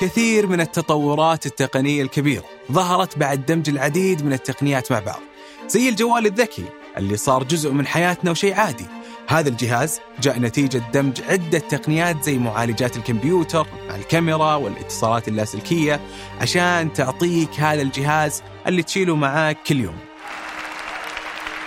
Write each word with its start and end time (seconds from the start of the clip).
كثير 0.00 0.46
من 0.46 0.60
التطورات 0.60 1.46
التقنية 1.46 2.02
الكبيرة 2.02 2.44
ظهرت 2.72 3.18
بعد 3.18 3.46
دمج 3.46 3.68
العديد 3.68 4.24
من 4.24 4.32
التقنيات 4.32 4.92
مع 4.92 4.98
بعض 4.98 5.20
زي 5.68 5.88
الجوال 5.88 6.26
الذكي 6.26 6.64
اللي 6.96 7.16
صار 7.16 7.44
جزء 7.44 7.72
من 7.72 7.86
حياتنا 7.86 8.30
وشيء 8.30 8.54
عادي 8.54 8.86
هذا 9.28 9.48
الجهاز 9.48 10.00
جاء 10.20 10.38
نتيجة 10.38 10.82
دمج 10.92 11.22
عدة 11.22 11.58
تقنيات 11.58 12.24
زي 12.24 12.38
معالجات 12.38 12.96
الكمبيوتر 12.96 13.66
مع 13.88 13.94
الكاميرا 13.94 14.54
والاتصالات 14.54 15.28
اللاسلكية 15.28 16.00
عشان 16.40 16.92
تعطيك 16.92 17.60
هذا 17.60 17.82
الجهاز 17.82 18.42
اللي 18.66 18.82
تشيله 18.82 19.16
معاك 19.16 19.58
كل 19.66 19.80
يوم 19.80 19.98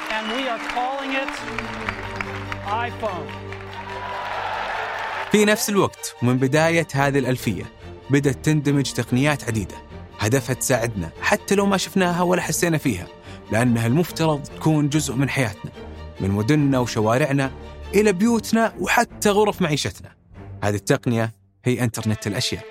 and 0.09 0.31
we 0.31 0.47
are 0.49 0.63
calling 0.75 1.13
it 1.23 1.33
iPhone. 2.67 3.43
في 5.31 5.45
نفس 5.45 5.69
الوقت 5.69 6.15
ومن 6.21 6.37
بداية 6.37 6.87
هذه 6.93 7.19
الألفية 7.19 7.82
بدأت 8.09 8.45
تندمج 8.45 8.91
تقنيات 8.91 9.43
عديدة. 9.43 9.75
هدفها 10.19 10.53
تساعدنا 10.53 11.09
حتى 11.21 11.55
لو 11.55 11.65
ما 11.65 11.77
شفناها 11.77 12.21
ولا 12.21 12.41
حسينا 12.41 12.77
فيها 12.77 13.07
لأنها 13.51 13.87
المفترض 13.87 14.43
تكون 14.43 14.89
جزء 14.89 15.15
من 15.15 15.29
حياتنا 15.29 15.71
من 16.19 16.29
مدننا 16.31 16.79
وشوارعنا 16.79 17.51
إلى 17.95 18.13
بيوتنا 18.13 18.73
وحتى 18.79 19.29
غرف 19.29 19.61
معيشتنا. 19.61 20.11
هذه 20.63 20.75
التقنية 20.75 21.31
هي 21.65 21.83
إنترنت 21.83 22.27
الأشياء. 22.27 22.63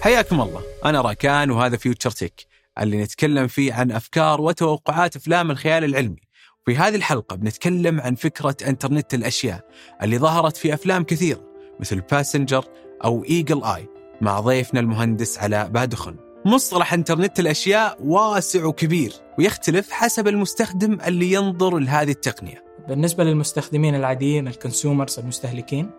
حياكم 0.00 0.40
الله. 0.40 0.62
أنا 0.84 1.00
راكان 1.00 1.50
وهذا 1.50 1.76
Future 1.76 2.10
Tech 2.10 2.49
اللي 2.78 3.02
نتكلم 3.02 3.46
فيه 3.46 3.72
عن 3.72 3.92
أفكار 3.92 4.40
وتوقعات 4.40 5.16
أفلام 5.16 5.50
الخيال 5.50 5.84
العلمي. 5.84 6.20
في 6.66 6.76
هذه 6.76 6.94
الحلقة 6.94 7.36
بنتكلم 7.36 8.00
عن 8.00 8.14
فكرة 8.14 8.56
إنترنت 8.66 9.14
الأشياء 9.14 9.60
اللي 10.02 10.18
ظهرت 10.18 10.56
في 10.56 10.74
أفلام 10.74 11.04
كثيرة 11.04 11.40
مثل 11.80 12.00
Passenger 12.00 12.64
أو 13.04 13.24
Eagle 13.24 13.64
Eye 13.64 13.88
مع 14.20 14.40
ضيفنا 14.40 14.80
المهندس 14.80 15.38
علاء 15.38 15.68
بادخن. 15.68 16.16
مصطلح 16.46 16.94
إنترنت 16.94 17.40
الأشياء 17.40 17.96
واسع 18.00 18.64
وكبير 18.64 19.12
ويختلف 19.38 19.90
حسب 19.90 20.28
المستخدم 20.28 20.98
اللي 21.06 21.32
ينظر 21.32 21.78
لهذه 21.78 22.10
التقنية. 22.10 22.64
بالنسبة 22.88 23.24
للمستخدمين 23.24 23.94
العاديين 23.94 24.48
ال 24.48 24.55
consumers 24.55 25.18
المستهلكين 25.18 25.90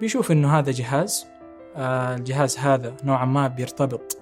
بيشوف 0.00 0.32
إنه 0.32 0.58
هذا 0.58 0.70
جهاز 0.70 1.26
آه، 1.76 2.14
الجهاز 2.14 2.58
هذا 2.58 2.96
نوعا 3.04 3.24
ما 3.24 3.48
بيرتبط 3.48 4.17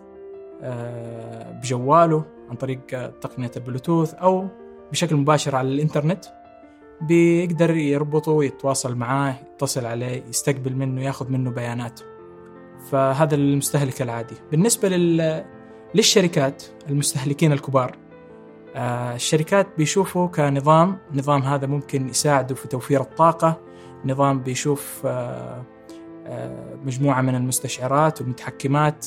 بجواله 1.63 2.25
عن 2.51 2.57
طريق 2.57 2.81
آه، 2.95 3.07
تقنية 3.07 3.51
البلوتوث 3.57 4.15
أو 4.15 4.49
بشكل 4.93 5.17
مباشر 5.17 5.57
على 5.57 5.69
الإنترنت 5.69 6.25
بيقدر 7.01 7.77
يربطه 7.77 8.33
ويتواصل 8.33 8.95
معاه 8.95 9.35
يتصل 9.55 9.87
عليه 9.87 10.25
يستقبل 10.29 10.77
منه 10.77 11.03
ياخذ 11.03 11.31
منه 11.31 11.51
بيانات. 11.51 12.01
فهذا 12.91 13.35
المستهلك 13.35 14.03
العادي. 14.03 14.35
بالنسبة 14.51 14.89
لل... 14.89 15.45
للشركات 15.95 16.63
المستهلكين 16.89 17.53
الكبار 17.53 17.97
آه، 18.77 19.15
الشركات 19.15 19.67
بيشوفوا 19.79 20.27
كنظام 20.27 20.99
نظام 21.15 21.43
هذا 21.43 21.67
ممكن 21.67 22.09
يساعده 22.09 22.55
في 22.55 22.69
توفير 22.69 23.01
الطاقة 23.01 23.61
نظام 24.05 24.41
بيشوف 24.41 25.03
آه، 25.07 25.63
آه، 26.27 26.77
مجموعة 26.85 27.21
من 27.21 27.35
المستشعرات 27.35 28.21
والمتحكمات 28.21 29.07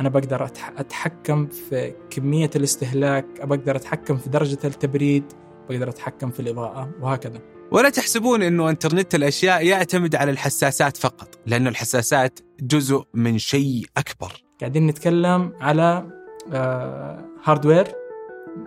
أنا 0.00 0.08
بقدر 0.08 0.44
أتحكم 0.78 1.46
في 1.46 1.94
كمية 2.10 2.50
الاستهلاك 2.56 3.26
بقدر 3.46 3.76
أتحكم 3.76 4.16
في 4.16 4.30
درجة 4.30 4.58
التبريد 4.64 5.24
بقدر 5.70 5.88
أتحكم 5.88 6.30
في 6.30 6.40
الإضاءة 6.40 6.90
وهكذا. 7.00 7.38
ولا 7.70 7.88
تحسبون 7.90 8.42
إنه 8.42 8.70
إنترنت 8.70 9.14
الأشياء 9.14 9.66
يعتمد 9.66 10.14
على 10.14 10.30
الحساسات 10.30 10.96
فقط، 10.96 11.38
لأنه 11.46 11.70
الحساسات 11.70 12.40
جزء 12.60 13.04
من 13.14 13.38
شيء 13.38 13.84
أكبر. 13.96 14.44
قاعدين 14.60 14.86
نتكلم 14.86 15.52
على 15.60 16.06
آه، 16.52 17.24
هاردوير 17.44 17.86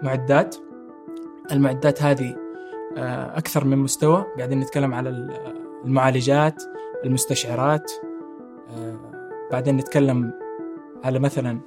معدات. 0.04 0.56
المعدات 1.52 2.04
هذه 2.04 2.36
آه، 2.98 3.38
أكثر 3.38 3.66
من 3.66 3.78
مستوى. 3.78 4.26
قاعدين 4.38 4.60
نتكلم 4.60 4.94
على 4.94 5.10
ال- 5.10 5.56
المعالجات 5.86 6.64
المستشعرات 7.06 7.92
آه، 8.70 9.00
بعدين 9.52 9.78
نتكلم 9.78 10.34
على 11.06 11.20
مثلا 11.20 11.60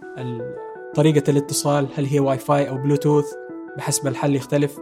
طريقة 0.95 1.31
الاتصال 1.31 1.89
هل 1.95 2.07
هي 2.07 2.21
واي 2.21 2.39
فاي 2.39 2.69
أو 2.69 2.79
بلوتوث 2.79 3.27
بحسب 3.77 4.07
الحل 4.07 4.37
يختلف. 4.37 4.79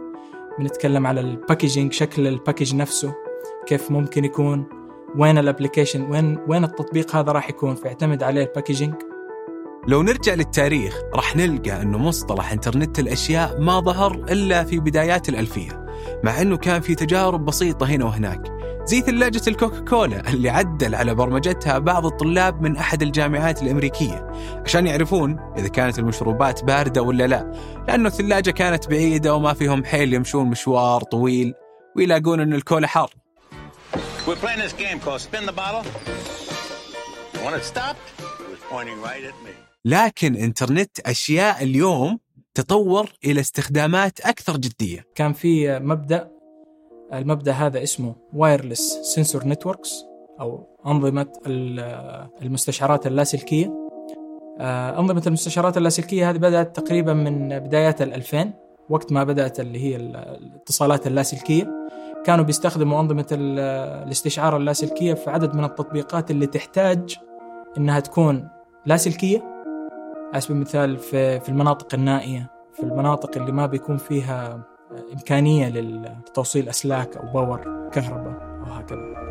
بنتكلم 0.59 1.07
على 1.07 1.21
ال 1.21 1.28
packaging 1.28 1.93
شكل 1.93 2.27
ال 2.27 2.33
package 2.33 2.75
نفسه 2.75 3.13
كيف 3.65 3.91
ممكن 3.91 4.25
يكون 4.25 4.65
وين 5.17 5.37
ال 5.37 5.43
application 5.43 6.11
وين 6.11 6.39
وين 6.47 6.63
التطبيق 6.63 7.15
هذا 7.15 7.31
راح 7.31 7.49
يكون. 7.49 7.75
فيعتمد 7.75 8.23
عليه 8.23 8.43
ال 8.43 8.48
packaging 8.48 8.95
لو 9.87 10.01
نرجع 10.03 10.33
للتاريخ 10.33 11.01
راح 11.13 11.35
نلقى 11.35 11.81
إنه 11.81 11.97
مصطلح 11.97 12.51
إنترنت 12.51 12.99
الأشياء 12.99 13.61
ما 13.61 13.79
ظهر 13.79 14.15
إلا 14.15 14.63
في 14.63 14.79
بدايات 14.79 15.29
الألفية، 15.29 15.86
مع 16.23 16.41
إنه 16.41 16.57
كان 16.57 16.81
في 16.81 16.95
تجارب 16.95 17.45
بسيطة 17.45 17.85
هنا 17.85 18.05
وهناك، 18.05 18.41
زي 18.85 19.01
ثلاجه 19.01 19.41
الكوكا 19.47 19.79
كولا 19.79 20.29
اللي 20.29 20.49
عدل 20.49 20.95
على 20.95 21.15
برمجتها 21.15 21.79
بعض 21.79 22.05
الطلاب 22.05 22.61
من 22.61 22.77
أحد 22.77 23.01
الجامعات 23.01 23.63
الأمريكية 23.63 24.27
عشان 24.65 24.87
يعرفون 24.87 25.39
إذا 25.57 25.67
كانت 25.67 25.99
المشروبات 25.99 26.63
باردة 26.63 27.01
ولا 27.01 27.27
لا، 27.27 27.51
لأنه 27.87 28.07
الثلاجة 28.07 28.51
كانت 28.51 28.87
بعيدة 28.87 29.35
وما 29.35 29.53
فيهم 29.53 29.83
حيل 29.83 30.13
يمشون 30.13 30.45
مشوار 30.45 31.01
طويل 31.03 31.53
ويلاقون 31.95 32.39
إن 32.39 32.53
الكولا 32.53 32.87
حار. 32.87 33.13
لكن 39.85 40.35
إنترنت 40.35 40.99
أشياء 40.99 41.63
اليوم 41.63 42.19
تطور 42.61 43.09
إلى 43.25 43.39
استخدامات 43.39 44.19
أكثر 44.19 44.57
جدية. 44.57 45.05
كان 45.15 45.33
في 45.33 45.79
مبدأ 45.79 46.31
المبدأ 47.13 47.51
هذا 47.51 47.83
اسمه 47.83 48.15
wireless 48.33 48.99
sensor 49.03 49.47
networks 49.47 50.03
أو 50.39 50.67
أنظمة 50.87 51.27
ال- 51.47 52.27
المستشعرات 52.41 53.07
اللاسلكية. 53.07 53.87
آه، 54.59 54.99
أنظمة 54.99 55.23
المستشعرات 55.27 55.77
اللاسلكية 55.77 56.29
هذه 56.29 56.37
بدأت 56.37 56.75
تقريبا 56.79 57.13
من 57.13 57.59
بدايات 57.59 58.01
ال 58.01 58.13
2000 58.13 58.53
وقت 58.89 59.11
ما 59.11 59.23
بدأت 59.23 59.59
اللي 59.59 59.79
هي 59.79 59.95
ال- 59.95 60.15
الاتصالات 60.15 61.07
اللاسلكية. 61.07 61.87
كانوا 62.25 62.45
بيستخدموا 62.45 62.99
أنظمة 62.99 63.27
ال- 63.31 63.59
الاستشعار 64.07 64.57
اللاسلكية 64.57 65.13
في 65.13 65.29
عدد 65.29 65.55
من 65.55 65.63
التطبيقات 65.63 66.31
اللي 66.31 66.47
تحتاج 66.47 67.15
إنها 67.77 67.99
تكون 67.99 68.47
لاسلكية. 68.85 69.56
على 70.33 70.41
سبيل 70.41 70.55
المثال 70.57 70.97
في 70.97 71.39
في 71.39 71.49
المناطق 71.49 71.87
النائية 71.93 72.49
في 72.73 72.83
المناطق 72.83 73.37
اللي 73.37 73.51
ما 73.51 73.65
بيكون 73.65 73.97
فيها 73.97 74.61
إمكانية 75.13 75.69
لتوصيل 75.69 76.69
أسلاك 76.69 77.17
أو 77.17 77.33
power 77.33 77.89
كهرباء 77.91 78.61
أو 78.67 78.73
هكذا. 78.73 79.27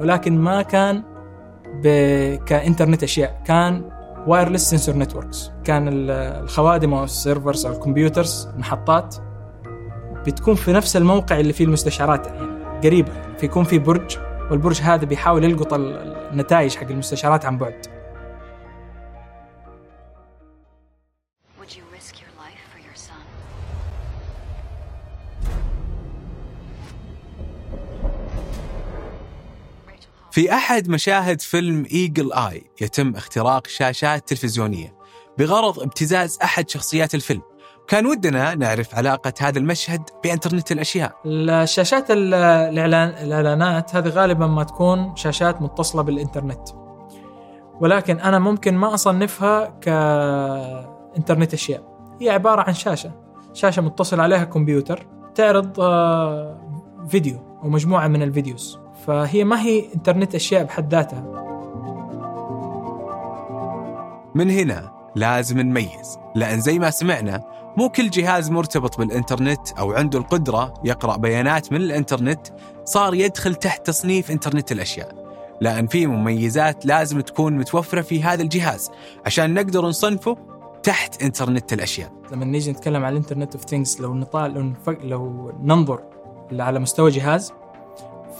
ولكن 0.00 0.38
ما 0.38 0.62
كان. 0.62 1.02
كإنترنت 2.46 3.02
أشياء 3.02 3.42
كان 3.44 3.90
wireless 4.26 4.70
sensor 4.70 4.96
networks 4.96 5.50
كان 5.64 5.88
ال- 5.88 6.10
الخوادم 6.44 6.94
أو 6.94 7.04
ال 7.04 7.12
servers 7.12 7.66
أو 7.66 7.72
ال 7.72 7.80
computers 7.80 8.48
محطات 8.56 9.16
بتكون 10.26 10.54
في 10.54 10.72
نفس 10.72 10.96
الموقع 10.96 11.40
اللي 11.40 11.52
فيه 11.52 11.64
المستشعرات 11.64 12.26
يعني 12.26 12.64
قريبة. 12.84 13.12
فيكون 13.38 13.64
في 13.64 13.78
برج 13.78 14.16
والبرج 14.50 14.80
هذا 14.82 15.04
بيحاول 15.04 15.44
يلقط 15.44 15.72
ال- 15.74 16.16
النتائج 16.32 16.74
حق 16.76 16.90
المستشعرات 16.90 17.44
عن 17.44 17.58
بعد. 17.58 17.86
Would 21.62 21.76
you 21.76 21.84
risk 21.92 22.20
your 22.20 22.30
life 22.44 22.58
for 22.72 22.80
your 22.80 22.96
son? 22.96 23.22
في 30.30 30.52
أحد 30.52 30.88
مشاهد 30.88 31.40
فيلم 31.40 31.84
إيجل 31.92 32.32
آي 32.32 32.70
يتم 32.80 33.16
اختراق 33.16 33.66
شاشات 33.66 34.28
تلفزيونية 34.28 34.94
بغرض 35.38 35.80
ابتزاز 35.80 36.38
أحد 36.42 36.70
شخصيات 36.70 37.14
الفيلم. 37.14 37.42
كان 37.88 38.06
ودنا 38.06 38.54
نعرف 38.54 38.94
علاقة 38.94 39.32
هذا 39.40 39.58
المشهد 39.58 40.02
بإنترنت 40.24 40.72
الأشياء. 40.72 41.16
الشاشات 41.26 42.10
ال- 42.10 42.34
الإعلان 42.34 43.08
الإعلانات 43.08 43.96
هذه 43.96 44.08
غالبا 44.08 44.46
ما 44.46 44.64
تكون 44.64 45.16
شاشات 45.16 45.62
متصلة 45.62 46.02
بالإنترنت. 46.02 46.68
ولكن 47.80 48.20
أنا 48.20 48.38
ممكن 48.38 48.74
ما 48.74 48.94
أصنفها 48.94 49.78
كإنترنت 51.14 51.54
أشياء. 51.54 51.82
هي 52.20 52.30
عبارة 52.30 52.60
عن 52.60 52.74
شاشة. 52.74 53.12
شاشة 53.52 53.82
متصل 53.82 54.20
عليها 54.20 54.44
كمبيوتر. 54.44 55.06
تعرض 55.34 55.80
آه، 55.80 56.58
فيديو 57.08 57.38
أو 57.62 57.68
مجموعة 57.68 58.08
من 58.08 58.22
الفيديوز. 58.22 58.78
فهي 59.06 59.44
ما 59.44 59.62
هي 59.62 59.94
إنترنت 59.94 60.34
أشياء 60.34 60.64
بحد 60.64 60.94
ذاتها. 60.94 61.24
من 64.34 64.50
هنا 64.50 64.92
لازم 65.16 65.58
نميز. 65.58 66.18
لأن 66.34 66.60
زي 66.60 66.78
ما 66.78 66.90
سمعنا 66.90 67.44
مو 67.76 67.88
كل 67.88 68.10
جهاز 68.10 68.50
مرتبط 68.50 68.98
بالإنترنت 68.98 69.72
أو 69.78 69.92
عنده 69.92 70.18
القدرة 70.18 70.74
يقرأ 70.84 71.16
بيانات 71.16 71.72
من 71.72 71.80
الإنترنت 71.80 72.46
صار 72.84 73.14
يدخل 73.14 73.54
تحت 73.54 73.86
تصنيف 73.86 74.30
إنترنت 74.30 74.72
الأشياء. 74.72 75.22
لأن 75.60 75.86
في 75.86 76.06
مميزات 76.06 76.86
لازم 76.86 77.20
تكون 77.20 77.58
متوفرة 77.58 78.00
في 78.00 78.22
هذا 78.22 78.42
الجهاز. 78.42 78.90
عشان 79.26 79.54
نقدر 79.54 79.86
نصنفه 79.86 80.36
تحت 80.82 81.22
إنترنت 81.22 81.72
الأشياء 81.72 82.12
لما 82.32 82.44
نيجي 82.44 82.70
نتكلم 82.70 83.04
عن 83.04 83.12
ال 83.12 83.17
internet 83.17 83.54
of 83.54 83.64
things 83.64 84.00
لو 84.00 84.14
نطال 84.14 84.54
لو. 84.54 84.96
لو 85.02 85.52
ننظر 85.62 86.00
على 86.52 86.78
مستوى 86.78 87.10
جهاز 87.10 87.52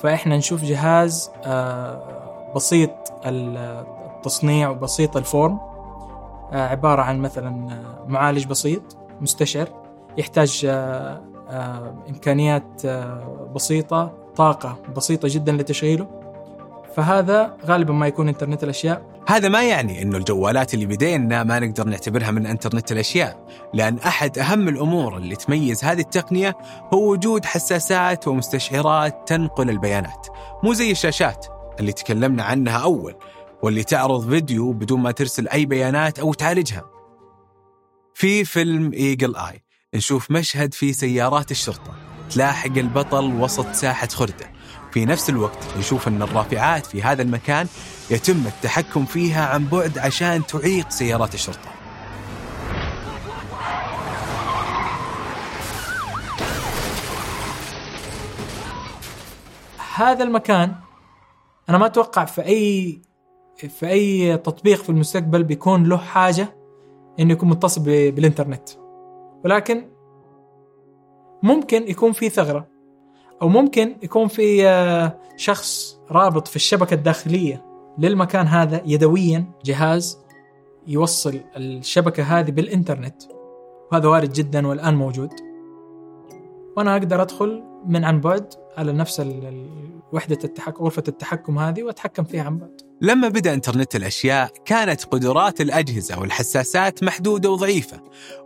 فإحنا 0.02 0.36
نشوف 0.36 0.64
جهاز 0.64 1.30
آه، 1.44 2.52
بسيط 2.56 2.90
التصنيع 3.26 4.68
وبسيط 4.68 5.16
ال 5.16 5.25
form 5.25 5.58
آه، 6.52 6.68
عبارة 6.68 7.02
عن 7.02 7.20
مثلا 7.20 7.72
آه، 7.72 8.06
معالج 8.08 8.46
بسيط 8.46 8.82
مستشعر 9.20 9.68
يحتاج 10.18 10.66
إمكانيات 12.08 12.86
بسيطة 13.54 14.12
طاقة 14.36 14.78
بسيطة 14.96 15.28
جدا 15.30 15.52
لتشغيله 15.52 16.21
فهذا 16.96 17.56
غالبا 17.66 17.92
ما 17.92 18.06
يكون 18.06 18.28
إنترنت 18.28 18.64
الأشياء. 18.64 19.22
هذا 19.28 19.48
ما 19.48 19.62
يعني 19.62 20.02
إنه 20.02 20.16
الجوالات 20.16 20.74
اللي 20.74 20.86
بدينا 20.86 21.44
ما 21.44 21.58
نقدر 21.58 21.84
نعتبرها 21.84 22.30
من 22.30 22.46
إنترنت 22.46 22.92
الأشياء، 22.92 23.48
لأن 23.74 23.98
أحد 23.98 24.38
أهم 24.38 24.68
الأمور 24.68 25.16
اللي 25.16 25.36
تميز 25.36 25.84
هذه 25.84 26.00
التقنية 26.00 26.56
هو 26.94 27.12
وجود 27.12 27.44
حساسات 27.44 28.28
ومستشعرات 28.28 29.28
تنقل 29.28 29.70
البيانات، 29.70 30.26
مو 30.62 30.72
زي 30.72 30.90
الشاشات 30.90 31.46
اللي 31.80 31.92
تكلمنا 31.92 32.42
عنها 32.42 32.78
أول 32.78 33.14
واللي 33.62 33.84
تعرض 33.84 34.30
فيديو 34.30 34.72
بدون 34.72 35.00
ما 35.00 35.10
ترسل 35.10 35.48
أي 35.48 35.66
بيانات 35.66 36.18
أو 36.18 36.34
تعالجها. 36.34 36.84
في 38.14 38.44
فيلم 38.44 38.92
إيجل 38.92 39.36
آي 39.36 39.62
نشوف 39.94 40.30
مشهد 40.30 40.74
في 40.74 40.92
سيارات 40.92 41.50
الشرطة 41.50 41.94
تلاحق 42.30 42.76
البطل 42.76 43.40
وسط 43.40 43.72
ساحة 43.72 44.08
خردة. 44.08 44.51
في 44.92 45.04
نفس 45.04 45.30
الوقت 45.30 45.76
نشوف 45.78 46.08
أن 46.08 46.22
الرافعات 46.22 46.86
في 46.86 47.02
هذا 47.02 47.22
المكان 47.22 47.66
يتم 48.10 48.46
التحكم 48.46 49.04
فيها 49.04 49.46
عن 49.46 49.64
بعد 49.66 49.98
عشان 49.98 50.46
تعيق 50.46 50.90
سيارات 50.90 51.34
الشرطة. 51.34 51.70
هذا 59.94 60.24
المكان 60.24 60.74
أنا 61.68 61.78
ما 61.78 61.86
أتوقع 61.86 62.24
في 62.24 62.42
أي 62.42 63.00
في 63.68 63.88
أي 63.88 64.36
تطبيق 64.36 64.82
في 64.82 64.88
المستقبل 64.88 65.44
بيكون 65.44 65.84
له 65.84 65.96
حاجة 65.96 66.56
إنه 67.20 67.32
يكون 67.32 67.48
متصل 67.48 67.82
بالإنترنت. 67.84 68.68
ولكن 69.44 69.88
ممكن 71.42 71.88
يكون 71.88 72.12
في 72.12 72.28
ثغرة. 72.28 72.71
أو 73.42 73.48
ممكن 73.48 73.96
يكون 74.02 74.28
في 74.28 74.68
آه، 74.68 75.18
شخص 75.36 75.98
رابط 76.10 76.48
في 76.48 76.56
الشبكة 76.56 76.94
الداخلية 76.94 77.64
للمكان 77.98 78.46
هذا 78.46 78.82
يدويا 78.86 79.44
جهاز 79.64 80.18
يوصل 80.86 81.40
الشبكة 81.56 82.22
هذه 82.22 82.50
بالإنترنت. 82.50 83.22
وهذا 83.92 84.08
وارد 84.08 84.32
جدا 84.32 84.66
والآن 84.66 84.94
موجود. 84.94 85.30
وأنا 86.76 86.92
أقدر 86.96 87.22
أدخل 87.22 87.62
من 87.87 88.05
عن 88.05 88.20
بعد 88.20 88.55
على 88.76 88.93
نفس 88.93 89.23
وحدة 90.12 90.38
التحكم 90.44 90.84
غرفة 90.84 91.02
التحكم 91.08 91.58
هذه 91.58 91.82
وأتحكم 91.82 92.25
فيها 92.25 92.43
عن 92.43 92.58
بعد. 92.58 92.81
لما 93.00 93.29
بدأ 93.29 93.55
إنترنت 93.55 93.96
الأشياء 93.96 94.50
كانت 94.64 95.05
قدرات 95.05 95.61
الأجهزة 95.61 96.20
والحساسات 96.20 97.05
محدودة 97.05 97.50
وضعيفة 97.50 98.00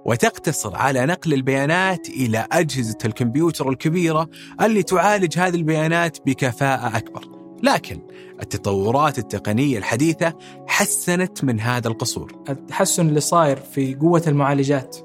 وتقتصر 0.05 0.77
على 0.77 1.07
نقل 1.07 1.33
البيانات 1.33 2.09
إلى 2.09 2.47
أجهزة 2.53 2.99
الكمبيوتر 3.05 3.69
الكبيرة 3.69 4.29
اللي 4.61 4.83
تعالج 4.83 5.39
هذه 5.39 5.55
البيانات 5.55 6.19
بكفاءة 6.27 6.97
أكبر. 6.97 7.29
لكن 7.63 8.01
التطورات 8.43 9.19
التقنية 9.19 9.79
الحديثة 9.79 10.35
حسنت 10.67 11.45
من 11.45 11.61
هذا 11.61 11.89
القصور. 11.89 12.45
التحسن 12.49 13.09
اللي 13.09 13.21
صاير 13.21 13.57
في 13.57 13.95
قوة 13.95 14.23
المعالجات 14.27 14.97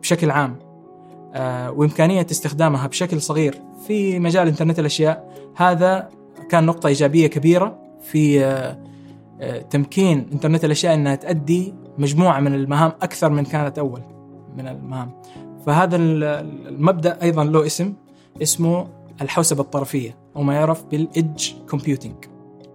بشكل 0.00 0.30
عام 0.30 0.67
وإمكانية 1.70 2.26
استخدامها 2.30 2.86
بشكل 2.86 3.22
صغير 3.22 3.62
في 3.86 4.18
مجال 4.18 4.48
إنترنت 4.48 4.78
الأشياء. 4.78 5.32
هذا 5.56 6.08
كان 6.48 6.66
نقطة 6.66 6.86
إيجابية 6.86 7.26
كبيرة 7.26 7.78
في 8.02 8.44
آه، 8.44 9.58
تمكين 9.70 10.26
إنترنت 10.32 10.64
الأشياء 10.64 10.94
إنها 10.94 11.14
تؤدي 11.14 11.74
مجموعة 11.98 12.40
من 12.40 12.54
المهام 12.54 12.92
أكثر 13.02 13.30
من 13.30 13.44
كانت 13.44 13.78
أول 13.78 14.02
من 14.56 14.68
المهام. 14.68 15.22
فهذا 15.66 15.96
المبدأ 15.96 17.22
أيضا 17.22 17.44
له 17.44 17.66
اسم 17.66 17.92
اسمه 18.42 18.88
الحوسبة 19.22 19.62
الطرفية 19.62 20.16
أو 20.36 20.42
ما 20.42 20.54
يعرف 20.54 20.84
بال 20.84 21.07
edge 21.07 21.52
computing 21.70 22.24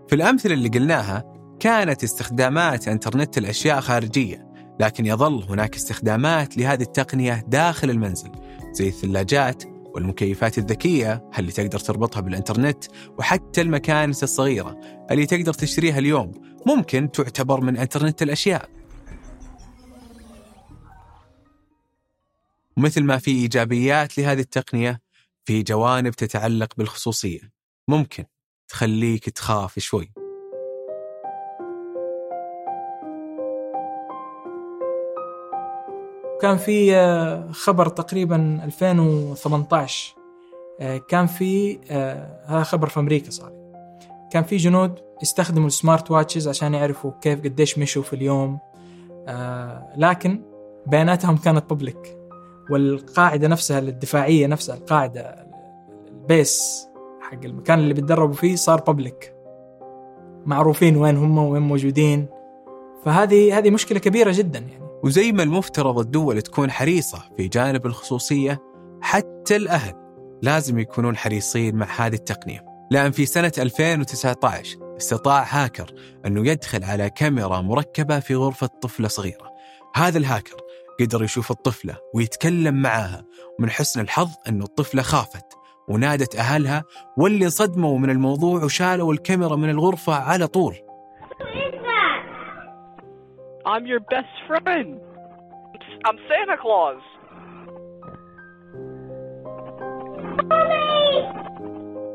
في 0.07 0.15
الأمثلة 0.15 0.53
اللي 0.53 0.69
قلناها 0.69 1.23
كانت 1.59 2.03
استخدامات 2.03 2.87
إنترنت 2.87 3.37
الأشياء 3.37 3.79
خارجية 3.79 4.47
لكن 4.79 5.05
يظل 5.05 5.43
هناك 5.49 5.75
استخدامات 5.75 6.57
لهذه 6.57 6.81
التقنية 6.81 7.45
داخل 7.47 7.89
المنزل. 7.89 8.29
زي 8.73 8.87
الثلاجات 8.87 9.63
والمكيفات 9.65 10.57
الذكية 10.57 11.29
اللي 11.39 11.51
تقدر 11.51 11.79
تربطها 11.79 12.19
بالإنترنت 12.19 12.83
وحتى 13.17 13.61
المكانس 13.61 14.23
الصغيرة 14.23 14.79
اللي 15.11 15.25
تقدر 15.25 15.53
تشتريها 15.53 15.99
اليوم 15.99 16.31
ممكن 16.65 17.11
تعتبر 17.11 17.61
من 17.61 17.77
إنترنت 17.77 18.21
الأشياء. 18.21 18.69
مثل 22.77 23.03
ما 23.03 23.17
في 23.17 23.31
إيجابيات 23.31 24.17
لهذه 24.17 24.39
التقنية 24.39 25.01
في 25.45 25.63
جوانب 25.63 26.13
تتعلق 26.13 26.73
بالخصوصية 26.77 27.51
ممكن 27.87 28.23
تخليك 28.67 29.29
تخاف 29.29 29.79
شوي. 29.79 30.22
كان 36.43 36.57
في 36.57 36.95
آه، 36.95 37.51
خبر 37.51 37.87
تقريبا 37.87 38.61
2018 38.63 40.15
آه، 40.79 40.97
كان 40.97 41.27
في 41.27 41.79
آه، 41.91 42.43
هذا 42.45 42.63
خبر 42.63 42.87
في 42.87 42.99
أمريكا 42.99 43.31
صار. 43.31 43.51
كان 44.31 44.43
في 44.43 44.57
جنود 44.57 44.99
يستخدموا 45.21 45.67
ال 45.67 45.75
smart 45.75 46.11
watches 46.11 46.47
عشان 46.47 46.73
يعرفوا 46.73 47.11
كيف 47.21 47.39
قديش 47.39 47.79
مشوا 47.79 48.03
في 48.03 48.13
اليوم. 48.13 48.59
لكن 49.97 50.41
بياناتهم 50.87 51.37
كانت 51.37 51.69
public 51.69 52.17
والقاعدة 52.69 53.47
نفسها 53.47 53.79
الدفاعية 53.79 54.47
نفسها 54.47 54.75
القاعدة 54.75 55.47
ال 56.07 56.23
base 56.23 56.87
حق 57.21 57.43
المكان 57.43 57.79
اللي 57.79 57.93
بيتدربوا 57.93 58.35
فيه 58.35 58.55
صار 58.55 58.81
public 58.81 59.35
معروفين 60.45 60.97
وين 60.97 61.17
هم 61.17 61.37
وين 61.37 61.61
موجودين. 61.61 62.25
فهذه 63.05 63.57
هذه 63.57 63.69
مشكلة 63.69 63.99
كبيرة 63.99 64.31
جدا 64.31 64.59
يعني. 64.59 64.82
وزي 65.03 65.31
ما 65.31 65.43
المفترض 65.43 65.99
الدول 65.99 66.41
تكون 66.41 66.71
حريصة 66.71 67.23
في 67.37 67.47
جانب 67.47 67.85
الخصوصية 67.85 68.59
حتى 69.01 69.55
الأهل 69.55 69.93
لازم 70.41 70.79
يكونون 70.79 71.17
حريصين 71.17 71.75
مع 71.75 71.87
هذه 71.97 72.13
التقنية. 72.13 72.65
لأن 72.91 73.11
في 73.11 73.25
سنة 73.25 73.51
2019 73.57 74.95
استطاع 74.97 75.45
هاكر 75.49 75.93
أنه 76.25 76.47
يدخل 76.47 76.83
على 76.83 77.09
كاميرا 77.09 77.61
مركبة 77.61 78.19
في 78.19 78.35
غرفة 78.35 78.67
طفلة 78.67 79.07
صغيرة. 79.07 79.53
هذا 79.95 80.17
الهاكر 80.17 80.57
قدر 80.99 81.23
يشوف 81.23 81.51
الطفلة 81.51 81.97
ويتكلم 82.13 82.81
معها 82.81 83.25
ومن 83.59 83.69
حسن 83.69 83.99
الحظ 83.99 84.29
أن 84.47 84.61
الطفلة 84.61 85.01
خافت 85.01 85.45
ونادت 85.87 86.35
أهلها 86.35 86.83
واللي 87.17 87.45
انصدموا 87.45 87.99
من 87.99 88.09
الموضوع 88.09 88.63
وشالوا 88.63 89.13
الكاميرا 89.13 89.55
من 89.55 89.69
الغرفة 89.69 90.13
على 90.13 90.47
طول. 90.47 90.82
I'm 93.65 93.85
your 93.85 94.01
best 94.01 94.33
friend. 94.47 94.99
I'm 96.05 96.17
Santa 96.27 96.57
Claus. 96.57 97.01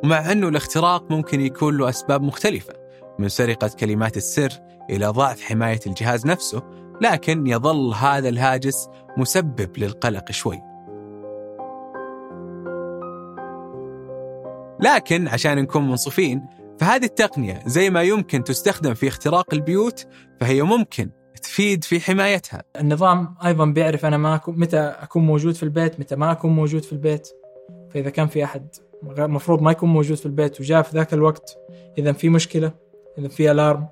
ومع 0.05 0.33
أنه 0.33 0.49
الاختراق 0.49 1.11
ممكن 1.11 1.40
يكون 1.40 1.78
له 1.78 1.88
أسباب 1.88 2.23
مختلفة 2.23 2.75
من 3.19 3.28
سرقة 3.28 3.71
كلمات 3.81 4.17
السر 4.17 4.50
إلى 4.90 5.07
ضعف 5.07 5.43
حماية 5.43 5.81
الجهاز 5.87 6.26
نفسه 6.26 6.62
لكن 7.00 7.47
يظل 7.47 7.95
هذا 7.95 8.28
الهاجس 8.28 8.88
مسبب 9.17 9.78
للقلق 9.78 10.31
شوي 10.31 10.62
لكن 14.81 15.28
عشان 15.28 15.59
نكون 15.59 15.88
منصفين 15.88 16.47
فهذه 16.78 17.05
التقنية 17.05 17.62
زي 17.67 17.90
ما 17.90 18.02
يمكن 18.02 18.45
تستخدم 18.45 18.95
في 18.95 19.09
اختراق 19.09 19.55
البيوت 19.55 20.07
فهي 20.40 20.62
ممكن 20.62 21.11
تفيد 21.38 21.85
في 21.85 22.00
حمايتها. 22.00 22.62
النظام 22.80 23.35
أيضا 23.45 23.64
بيعرف 23.64 24.04
أنا 24.04 24.16
ما 24.16 24.35
أكون 24.35 24.59
متى 24.61 24.78
أكون 24.78 25.26
موجود 25.26 25.54
في 25.54 25.62
البيت 25.62 26.00
متى 26.00 26.16
ما 26.16 26.33
أكون 26.33 26.50
موجود 26.50 26.83
في 26.83 26.92
البيت. 26.92 27.28
فإذا 27.90 28.11
كان 28.11 28.26
في 28.26 28.45
أحد 28.45 28.66
المفروض 29.18 29.62
ما 29.62 29.71
يكون 29.71 29.88
موجود 29.88 30.16
في 30.16 30.26
البيت 30.26 30.61
وجاء 30.61 30.83
في 30.83 30.97
ذاك 30.97 31.14
الوقت 31.14 31.57
اذا 31.99 32.12
في 32.12 32.28
مشكلة 32.28 32.73
اذا 33.18 33.28
في 33.28 33.50
ألارم. 33.50 33.88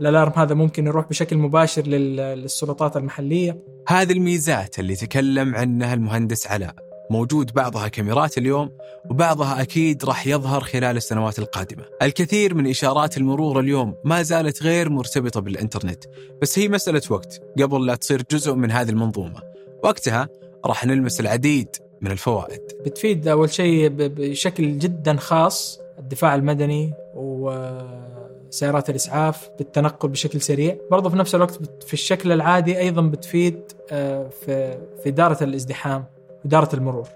الألارم 0.00 0.32
هذا 0.36 0.54
ممكن 0.54 0.86
يروح 0.86 1.08
بشكل 1.08 1.36
مباشر 1.36 1.82
لل- 1.82 2.16
للسلطات 2.16 2.96
المحلية. 2.96 3.58
هذه 3.88 4.12
الميزات 4.12 4.78
اللي 4.78 4.96
تكلم 4.96 5.54
عنها 5.54 5.94
المهندس 5.94 6.46
علاء. 6.46 6.74
موجود 7.10 7.52
بعضها 7.52 7.88
كاميرات 7.88 8.38
اليوم 8.38 8.70
وبعضها 9.10 9.62
أكيد 9.62 10.04
راح 10.04 10.26
يظهر 10.26 10.60
خلال 10.60 10.96
السنوات 10.96 11.38
القادمة. 11.38 11.84
الكثير 12.02 12.54
من 12.54 12.66
إشارات 12.66 13.16
المرور 13.16 13.60
اليوم 13.60 13.94
ما 14.04 14.22
زالت 14.22 14.62
غير 14.62 14.90
مرتبطة 14.90 15.40
بالإنترنت 15.40 16.04
بس 16.42 16.58
هي 16.58 16.68
مسألة 16.68 17.02
وقت 17.10 17.42
قبل 17.62 17.86
لا 17.86 17.94
تصير 17.94 18.22
جزء 18.30 18.54
من 18.54 18.70
هذه 18.70 18.90
المنظومة. 18.90 19.40
وقتها 19.82 20.28
راح 20.64 20.86
نلمس 20.86 21.20
العديد 21.20 21.68
من 22.00 22.10
الفوائد. 22.10 22.60
بتفيد 22.86 23.28
أول 23.28 23.50
شيء 23.50 23.88
بشكل 23.88 24.78
جدا 24.78 25.16
خاص 25.16 25.80
الدفاع 25.98 26.34
المدني 26.34 26.92
وسيارات 27.14 28.90
الإسعاف 28.90 29.50
بالتنقل 29.58 30.08
بشكل 30.08 30.40
سريع. 30.40 30.76
برضه 30.90 31.10
في 31.10 31.16
نفس 31.16 31.34
الوقت 31.34 31.84
في 31.86 31.92
الشكل 31.92 32.32
العادي 32.32 32.78
أيضا 32.78 33.02
بتفيد 33.02 33.60
آه، 33.90 34.28
في 34.28 34.78
في 35.02 35.08
إدارة 35.08 35.44
الازدحام. 35.44 36.04
إدارة 36.44 36.76
المرور. 36.76 37.08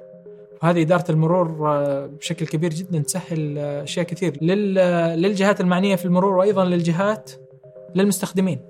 وهذه 0.62 0.82
إدارة 0.82 1.10
المرور 1.10 1.68
آه، 1.72 2.06
بشكل 2.06 2.46
كبير 2.46 2.70
جدا 2.74 2.98
تسهل 2.98 3.58
آه، 3.58 3.82
أشياء 3.82 4.06
كثير 4.06 4.38
لل- 4.42 4.74
للجهات 5.22 5.60
المعنية 5.60 5.96
في 5.96 6.04
المرور 6.04 6.34
وأيضا 6.36 6.64
للجهات 6.64 7.30
للمستخدمين. 7.94 8.60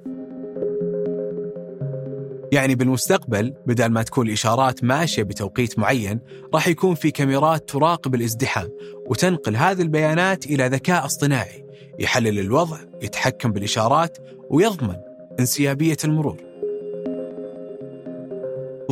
يعني 2.52 2.74
بالمستقبل 2.74 3.54
بدل 3.66 3.86
ما 3.86 4.02
تكون 4.02 4.26
الإشارات 4.26 4.84
ماشية 4.84 5.22
بتوقيت 5.22 5.78
معين 5.78 6.20
راح 6.54 6.68
يكون 6.68 6.94
في 6.94 7.10
كاميرات 7.10 7.68
تراقب 7.68 8.14
الازدحام 8.14 8.68
وتنقل 9.06 9.56
هذه 9.56 9.82
البيانات 9.82 10.46
إلى 10.46 10.66
ذكاء 10.68 11.04
اصطناعي 11.04 11.64
يحلل 11.98 12.38
الوضع 12.38 12.76
يتحكم 13.02 13.52
بالإشارات 13.52 14.18
ويضمن 14.50 14.96
انسيابية 15.40 15.96
المرور. 16.04 16.36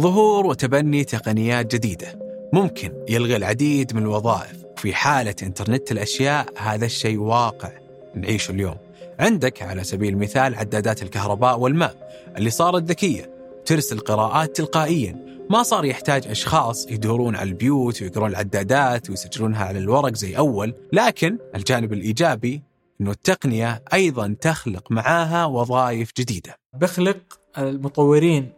ظهور 0.00 0.46
وتبني 0.46 1.04
تقنيات 1.04 1.74
جديدة. 1.74 2.18
ممكن 2.52 2.92
يلغي 3.08 3.36
العديد 3.36 3.94
من 3.94 4.02
الوظائف. 4.02 4.56
في 4.76 4.94
حالة 4.94 5.34
إنترنت 5.42 5.92
الأشياء 5.92 6.46
هذا 6.56 6.86
الشيء 6.86 7.18
واقع. 7.18 7.70
نعيشه 8.14 8.52
اليوم. 8.52 8.76
عندك 9.18 9.62
على 9.62 9.84
سبيل 9.84 10.12
المثال 10.14 10.54
عدادات 10.54 11.02
الكهرباء 11.02 11.58
والماء. 11.58 11.94
اللي 12.36 12.50
صارت 12.50 12.82
ذكية. 12.82 13.30
ترسل 13.66 13.98
قراءات 13.98 14.56
تلقائيا. 14.56 15.26
ما 15.50 15.62
صار 15.62 15.84
يحتاج 15.84 16.26
أشخاص 16.26 16.86
يدورون 16.90 17.36
على 17.36 17.48
البيوت 17.48 18.02
ويقرون 18.02 18.30
العدادات 18.30 19.10
ويسجلونها 19.10 19.64
على 19.64 19.78
الورق 19.78 20.14
زي 20.14 20.36
أول. 20.38 20.74
لكن 20.92 21.38
الجانب 21.54 21.92
الإيجابي 21.92 22.62
أنه 23.00 23.10
التقنية 23.10 23.82
أيضا 23.94 24.36
تخلق 24.40 24.92
معاها 24.92 25.44
وظائف 25.44 26.10
جديدة. 26.18 26.56
بيخلق 26.74 27.16
المطورين 27.58 28.42
ال- 28.42 28.48
ال- 28.48 28.55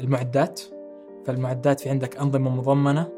المعدات. 0.00 0.60
فالمعدات 1.26 1.80
في 1.80 1.90
عندك 1.90 2.16
أنظمة 2.16 2.50
مضمنة. 2.50 3.08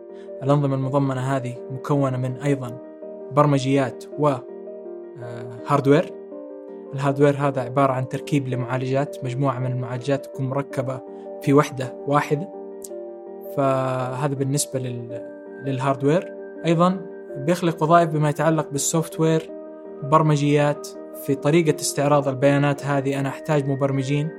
الأنظمة 0.42 0.74
المضمنة 0.74 1.20
هذه 1.20 1.54
مكونة 1.70 2.16
من 2.16 2.36
أيضا 2.36 2.78
برمجيات 3.32 4.04
و 4.18 4.28
آه، 4.28 4.42
hardware 5.66 6.12
ال 6.94 6.99
hardware 6.99 7.36
هذا 7.36 7.60
عبارة 7.60 7.92
عن 7.92 8.08
تركيب 8.08 8.48
لمعالجات. 8.48 9.24
مجموعة 9.24 9.58
من 9.58 9.72
المعالجات 9.72 10.26
تكون 10.26 10.46
مركبة 10.46 11.00
في 11.42 11.52
وحدة 11.52 11.94
واحدة 12.06 12.48
فهذا 13.56 14.34
بالنسبة 14.34 14.78
لل... 14.78 15.22
لل 15.64 15.78
hardware 15.78 16.34
أيضا 16.66 17.06
بيخلق 17.36 17.82
وظائف 17.82 18.10
بما 18.10 18.28
يتعلق 18.30 18.70
بال 18.70 19.20
software 19.20 19.50
برمجيات. 20.02 20.88
في 21.26 21.34
طريقة 21.34 21.80
استعراض 21.80 22.28
البيانات 22.28 22.86
هذه 22.86 23.20
أنا 23.20 23.28
أحتاج 23.28 23.68
مبرمجين. 23.68 24.30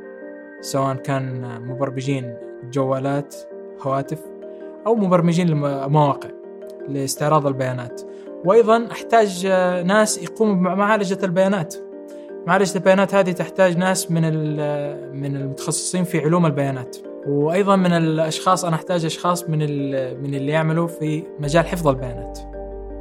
سواء 0.61 0.95
كان 0.95 1.41
مبرمجين 1.61 2.33
جوالات 2.71 3.35
هواتف 3.81 4.19
أو 4.87 4.95
مبرمجين 4.95 5.49
لمواقع 5.49 6.29
لاستعراض 6.87 7.47
البيانات. 7.47 8.01
وأيضا 8.45 8.87
أحتاج 8.91 9.47
آه، 9.49 9.83
ناس 9.83 10.23
يقوموا 10.23 10.55
بمعالجة 10.55 11.17
البيانات. 11.23 11.75
معالجة 12.47 12.75
البيانات 12.75 13.15
هذه 13.15 13.31
تحتاج 13.31 13.77
ناس 13.77 14.11
من 14.11 14.21
ال- 14.25 15.15
من 15.15 15.35
المتخصصين 15.35 16.03
في 16.03 16.19
علوم 16.19 16.45
البيانات. 16.45 16.97
وأيضا 17.27 17.75
من 17.75 17.91
الأشخاص 17.93 18.65
أنا 18.65 18.75
أحتاج 18.75 19.05
أشخاص 19.05 19.49
من 19.49 19.61
ال- 19.61 20.21
من 20.23 20.33
اللي 20.35 20.51
يعملوا 20.51 20.87
في 20.87 21.23
مجال 21.39 21.65
حفظ 21.65 21.87
البيانات. 21.87 22.39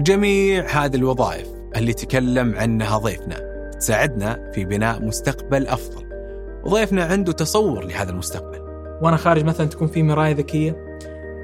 جميع 0.01 0.67
هذه 0.67 0.97
الوظائف 0.97 1.49
اللي 1.77 1.93
تكلم 1.93 2.55
عنها 2.57 2.99
ضيفنا 2.99 3.37
تساعدنا 3.81 4.51
في 4.55 4.65
بناء 4.65 5.03
مستقبل 5.03 5.67
أفضل. 5.67 6.06
وضيفنا 6.67 7.05
عنده 7.05 7.33
تصور 7.33 7.85
لهذا 7.85 8.11
المستقبل. 8.11 8.59
وأنا 9.03 9.17
خارج 9.17 9.45
مثلا 9.45 9.67
تكون 9.67 9.89
في 9.89 10.03
مراية 10.03 10.33
ذكية. 10.35 10.87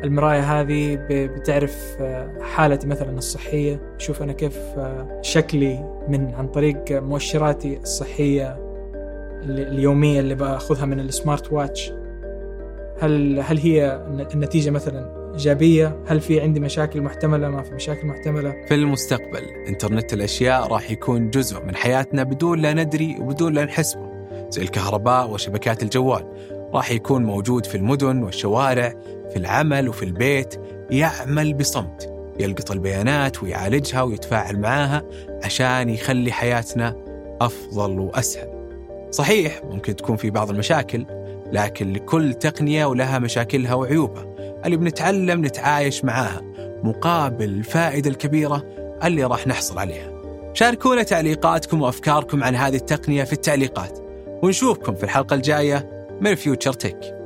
المراية 0.05 0.41
هذه 0.61 0.99
بتعرف 1.11 1.97
آه، 2.01 2.31
حالتي 2.43 2.87
مثلا 2.87 3.19
الصحية. 3.19 3.95
شوف 3.99 4.23
أنا 4.23 4.33
كيف 4.33 4.57
آه، 4.57 5.19
شكلي 5.23 5.85
من 6.09 6.35
عن 6.35 6.49
طريق 6.49 6.85
مؤشراتي 6.91 7.79
الصحية 7.79 8.49
ال- 9.43 9.69
اليومية 9.69 10.21
اللي 10.21 10.35
بأخذها 10.35 10.85
من 10.85 11.01
السمارت 11.01 11.53
واتش. 11.53 11.93
هل 13.01 13.41
هل 13.41 13.59
هي 13.59 14.03
الن- 14.09 14.27
النتيجة 14.35 14.71
مثلا 14.71 15.23
إيجابية؟ 15.33 15.97
هل 16.07 16.21
في 16.21 16.41
عندي 16.41 16.61
مشاكل 16.61 17.03
محتملة؟ 17.03 17.49
ما 17.49 17.63
في 17.63 17.75
مشاكل 17.75 18.07
محتملة. 18.07 18.55
في 18.69 18.75
المستقبل 18.75 19.43
إنترنت 19.69 20.13
الأشياء 20.13 20.67
راح 20.67 20.91
يكون 20.91 21.31
جزء 21.31 21.65
من 21.65 21.75
حياتنا 21.77 22.23
بدون 22.23 22.59
لا 22.59 22.73
ندري 22.73 23.17
وبدون 23.21 23.53
لا 23.53 23.65
نحس 23.65 23.95
به. 23.95 24.12
زي 24.53 24.63
الكهرباء 24.63 25.31
وشبكات 25.31 25.83
الجوال. 25.83 26.27
راح 26.75 26.91
يكون 26.91 27.25
موجود 27.25 27.67
في 27.67 27.75
المدن 27.75 28.23
والشوارع 28.23 28.95
في 29.31 29.37
العمل 29.37 29.89
وفي 29.89 30.05
البيت. 30.05 30.55
يعمل 30.91 31.55
بصمت 31.55 32.13
يلقط 32.41 32.71
البيانات 32.71 33.43
ويعالجها 33.43 34.03
ويتفاعل 34.03 34.59
معاها 34.59 35.03
عشان 35.45 35.89
يخلي 35.89 36.33
حياتنا 36.33 36.97
أفضل 37.41 38.01
وأسهل. 38.01 38.49
صحيح 39.11 39.61
ممكن 39.65 39.97
تكون 39.97 40.17
في 40.17 40.31
بعض 40.31 40.51
المشاكل 40.51 41.07
لكن 41.53 41.93
لكل 41.93 42.35
تقنية 42.35 42.85
ولها 42.87 43.19
مشاكلها 43.19 43.75
وعيوبها. 43.75 44.27
اللي 44.65 44.77
بنتعلم 44.77 45.45
نتعايش 45.45 46.05
معاها 46.05 46.41
مقابل 46.83 47.45
الفائدة 47.45 48.11
الكبيرة 48.11 48.65
اللي 49.05 49.25
راح 49.25 49.47
نحصل 49.47 49.79
عليها. 49.79 50.13
شاركونا 50.55 51.03
تعليقاتكم 51.03 51.83
وأفكاركم 51.83 52.45
عن 52.45 52.57
هذه 52.57 52.77
التقنية 52.77 53.25
في 53.25 53.33
التعليقات. 53.33 53.99
ونشوفكم 54.43 54.95
في 54.95 55.05
الحلقة 55.05 55.35
الجاية 55.35 56.07
من 56.21 56.35
فيوتشر 56.35 56.73
تك 56.73 57.22